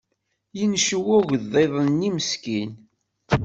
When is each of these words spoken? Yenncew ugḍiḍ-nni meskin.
Yenncew 0.57 1.05
ugḍiḍ-nni 1.19 2.09
meskin. 2.15 2.71